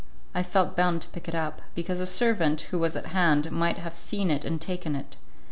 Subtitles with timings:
[0.33, 3.77] I felt bound to pick it up, because a servant, who was at hand, might
[3.77, 5.15] have seen it and taken it.